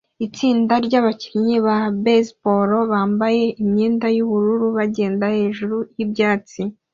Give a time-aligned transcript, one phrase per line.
[0.25, 6.61] Itsinda ryabakinnyi ba baseball bambaye imyenda yubururu bagenda hejuru yibyatsi